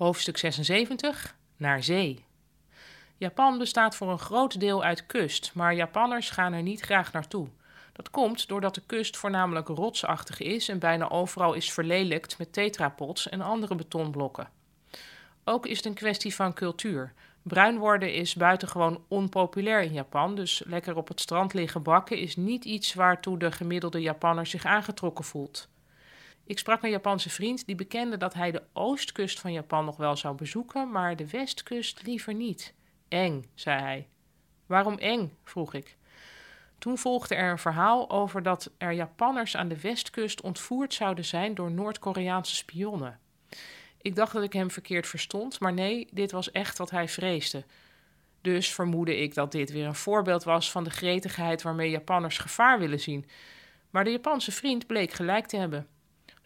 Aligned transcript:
Hoofdstuk 0.00 0.36
76 0.36 1.36
Naar 1.56 1.82
zee. 1.82 2.24
Japan 3.16 3.58
bestaat 3.58 3.96
voor 3.96 4.10
een 4.10 4.18
groot 4.18 4.60
deel 4.60 4.82
uit 4.84 5.06
kust, 5.06 5.50
maar 5.54 5.74
Japanners 5.74 6.30
gaan 6.30 6.52
er 6.52 6.62
niet 6.62 6.80
graag 6.80 7.12
naartoe. 7.12 7.48
Dat 7.92 8.10
komt 8.10 8.48
doordat 8.48 8.74
de 8.74 8.82
kust 8.86 9.16
voornamelijk 9.16 9.68
rotsachtig 9.68 10.40
is 10.40 10.68
en 10.68 10.78
bijna 10.78 11.10
overal 11.10 11.52
is 11.52 11.72
verlelijkt 11.72 12.38
met 12.38 12.52
tetrapods 12.52 13.28
en 13.28 13.40
andere 13.40 13.74
betonblokken. 13.74 14.48
Ook 15.44 15.66
is 15.66 15.76
het 15.76 15.86
een 15.86 15.94
kwestie 15.94 16.34
van 16.34 16.54
cultuur. 16.54 17.12
Bruin 17.42 17.78
worden 17.78 18.14
is 18.14 18.34
buitengewoon 18.34 19.04
onpopulair 19.08 19.82
in 19.82 19.92
Japan, 19.92 20.34
dus 20.34 20.62
lekker 20.66 20.96
op 20.96 21.08
het 21.08 21.20
strand 21.20 21.54
liggen 21.54 21.82
bakken 21.82 22.18
is 22.18 22.36
niet 22.36 22.64
iets 22.64 22.94
waartoe 22.94 23.38
de 23.38 23.52
gemiddelde 23.52 24.00
Japanner 24.00 24.46
zich 24.46 24.64
aangetrokken 24.64 25.24
voelt. 25.24 25.68
Ik 26.44 26.58
sprak 26.58 26.82
een 26.82 26.90
Japanse 26.90 27.30
vriend 27.30 27.66
die 27.66 27.74
bekende 27.74 28.16
dat 28.16 28.34
hij 28.34 28.50
de 28.50 28.62
oostkust 28.72 29.40
van 29.40 29.52
Japan 29.52 29.84
nog 29.84 29.96
wel 29.96 30.16
zou 30.16 30.34
bezoeken, 30.34 30.90
maar 30.90 31.16
de 31.16 31.30
westkust 31.30 32.02
liever 32.02 32.34
niet. 32.34 32.74
Eng, 33.08 33.44
zei 33.54 33.80
hij. 33.80 34.08
Waarom 34.66 34.98
eng? 34.98 35.36
vroeg 35.44 35.74
ik. 35.74 35.96
Toen 36.78 36.98
volgde 36.98 37.34
er 37.34 37.50
een 37.50 37.58
verhaal 37.58 38.10
over 38.10 38.42
dat 38.42 38.70
er 38.78 38.92
Japanners 38.92 39.56
aan 39.56 39.68
de 39.68 39.80
westkust 39.80 40.40
ontvoerd 40.40 40.94
zouden 40.94 41.24
zijn 41.24 41.54
door 41.54 41.70
Noord-Koreaanse 41.70 42.54
spionnen. 42.54 43.18
Ik 44.02 44.14
dacht 44.14 44.32
dat 44.32 44.42
ik 44.42 44.52
hem 44.52 44.70
verkeerd 44.70 45.06
verstond, 45.06 45.60
maar 45.60 45.72
nee, 45.72 46.08
dit 46.10 46.32
was 46.32 46.50
echt 46.50 46.78
wat 46.78 46.90
hij 46.90 47.08
vreesde. 47.08 47.64
Dus 48.40 48.74
vermoedde 48.74 49.16
ik 49.16 49.34
dat 49.34 49.52
dit 49.52 49.72
weer 49.72 49.86
een 49.86 49.94
voorbeeld 49.94 50.44
was 50.44 50.70
van 50.70 50.84
de 50.84 50.90
gretigheid 50.90 51.62
waarmee 51.62 51.90
Japanners 51.90 52.38
gevaar 52.38 52.78
willen 52.78 53.00
zien. 53.00 53.26
Maar 53.90 54.04
de 54.04 54.10
Japanse 54.10 54.52
vriend 54.52 54.86
bleek 54.86 55.12
gelijk 55.12 55.46
te 55.46 55.56
hebben. 55.56 55.86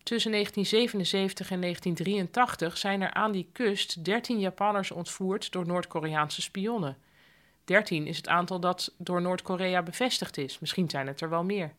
Tussen 0.05 0.31
1977 0.31 1.51
en 1.51 1.61
1983 1.61 2.79
zijn 2.79 3.01
er 3.01 3.15
aan 3.15 3.33
die 3.33 3.49
kust 3.53 4.05
13 4.05 4.39
Japanners 4.39 4.91
ontvoerd 4.91 5.53
door 5.53 5.67
Noord-Koreaanse 5.67 6.43
spionnen. 6.43 6.97
13 7.65 8.07
is 8.07 8.17
het 8.17 8.29
aantal 8.29 8.61
dat 8.61 8.95
door 8.99 9.23
Noord-Korea 9.23 9.83
bevestigd 9.83 10.37
is. 10.37 10.59
Misschien 10.59 10.91
zijn 10.91 11.07
het 11.07 11.21
er 11.21 11.29
wel 11.29 11.45
meer. 11.45 11.75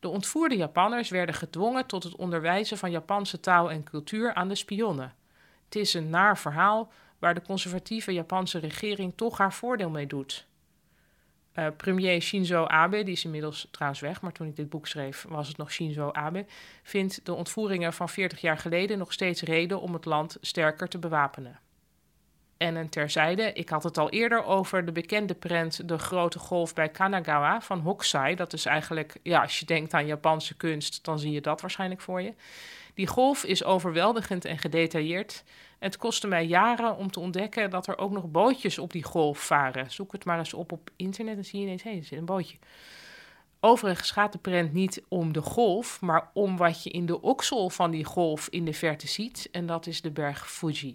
De 0.00 0.08
ontvoerde 0.08 0.56
Japanners 0.56 1.08
werden 1.08 1.34
gedwongen 1.34 1.86
tot 1.86 2.02
het 2.02 2.16
onderwijzen 2.16 2.78
van 2.78 2.90
Japanse 2.90 3.40
taal 3.40 3.70
en 3.70 3.84
cultuur 3.84 4.34
aan 4.34 4.48
de 4.48 4.54
spionnen. 4.54 5.14
Het 5.64 5.76
is 5.76 5.94
een 5.94 6.10
naar 6.10 6.38
verhaal 6.38 6.92
waar 7.18 7.34
de 7.34 7.42
conservatieve 7.42 8.12
Japanse 8.12 8.58
regering 8.58 9.12
toch 9.16 9.38
haar 9.38 9.52
voordeel 9.52 9.90
mee 9.90 10.06
doet. 10.06 10.46
Uh, 11.58 11.66
premier 11.76 12.20
Shinzo 12.20 12.66
Abe, 12.66 13.02
die 13.02 13.14
is 13.14 13.24
inmiddels 13.24 13.68
trouwens 13.70 14.00
weg, 14.00 14.20
maar 14.20 14.32
toen 14.32 14.46
ik 14.46 14.56
dit 14.56 14.68
boek 14.68 14.86
schreef 14.86 15.24
was 15.28 15.48
het 15.48 15.56
nog 15.56 15.72
Shinzo 15.72 16.12
Abe, 16.12 16.46
vindt 16.82 17.26
de 17.26 17.34
ontvoeringen 17.34 17.92
van 17.92 18.08
40 18.08 18.40
jaar 18.40 18.58
geleden 18.58 18.98
nog 18.98 19.12
steeds 19.12 19.42
reden 19.42 19.80
om 19.80 19.92
het 19.92 20.04
land 20.04 20.36
sterker 20.40 20.88
te 20.88 20.98
bewapenen. 20.98 21.58
En 22.58 22.76
een 22.76 22.88
terzijde, 22.88 23.52
ik 23.52 23.68
had 23.68 23.82
het 23.82 23.98
al 23.98 24.10
eerder 24.10 24.44
over 24.44 24.84
de 24.84 24.92
bekende 24.92 25.34
prent 25.34 25.88
De 25.88 25.98
Grote 25.98 26.38
Golf 26.38 26.74
bij 26.74 26.88
Kanagawa 26.88 27.60
van 27.60 27.80
Hokusai. 27.80 28.34
Dat 28.34 28.52
is 28.52 28.66
eigenlijk, 28.66 29.16
ja, 29.22 29.42
als 29.42 29.58
je 29.58 29.66
denkt 29.66 29.94
aan 29.94 30.06
Japanse 30.06 30.56
kunst, 30.56 31.04
dan 31.04 31.18
zie 31.18 31.32
je 31.32 31.40
dat 31.40 31.60
waarschijnlijk 31.60 32.00
voor 32.00 32.22
je. 32.22 32.34
Die 32.94 33.06
golf 33.06 33.44
is 33.44 33.64
overweldigend 33.64 34.44
en 34.44 34.58
gedetailleerd. 34.58 35.44
Het 35.78 35.96
kostte 35.96 36.26
mij 36.26 36.46
jaren 36.46 36.96
om 36.96 37.10
te 37.10 37.20
ontdekken 37.20 37.70
dat 37.70 37.86
er 37.86 37.98
ook 37.98 38.10
nog 38.10 38.30
bootjes 38.30 38.78
op 38.78 38.92
die 38.92 39.04
golf 39.04 39.38
varen. 39.38 39.90
Zoek 39.90 40.12
het 40.12 40.24
maar 40.24 40.38
eens 40.38 40.54
op 40.54 40.72
op 40.72 40.90
internet 40.96 41.36
en 41.36 41.44
zie 41.44 41.58
je 41.58 41.64
ineens, 41.64 41.82
hé, 41.82 41.90
hey, 41.90 41.98
er 41.98 42.04
zit 42.04 42.18
een 42.18 42.24
bootje. 42.24 42.56
Overigens 43.60 44.10
gaat 44.10 44.32
de 44.32 44.38
prent 44.38 44.72
niet 44.72 45.02
om 45.08 45.32
de 45.32 45.42
golf, 45.42 46.00
maar 46.00 46.30
om 46.32 46.56
wat 46.56 46.82
je 46.82 46.90
in 46.90 47.06
de 47.06 47.20
oksel 47.20 47.70
van 47.70 47.90
die 47.90 48.04
golf 48.04 48.48
in 48.48 48.64
de 48.64 48.72
verte 48.72 49.08
ziet. 49.08 49.48
En 49.52 49.66
dat 49.66 49.86
is 49.86 50.00
de 50.00 50.10
berg 50.10 50.50
Fuji. 50.50 50.94